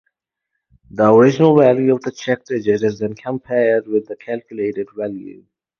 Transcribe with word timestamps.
The 0.89 1.13
original 1.13 1.55
value 1.55 1.93
of 1.93 2.01
the 2.01 2.11
check 2.11 2.43
digit 2.45 2.81
is 2.81 2.97
then 2.97 3.13
compared 3.13 3.85
with 3.85 4.07
the 4.07 4.15
calculated 4.15 4.87
value. 4.97 5.45